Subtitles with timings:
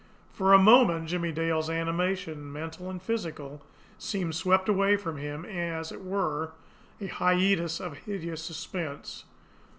[0.33, 3.61] For a moment Jimmie Dale's animation, mental and physical,
[3.99, 6.53] seemed swept away from him in, as it were,
[6.99, 9.25] a hiatus of hideous suspense.